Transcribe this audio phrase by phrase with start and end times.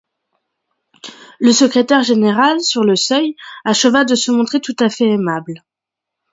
[1.39, 5.63] Le secrétaire général, sur le seuil, acheva de se montrer tout à fait aimable.